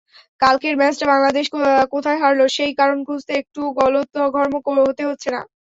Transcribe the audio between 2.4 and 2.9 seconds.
সেই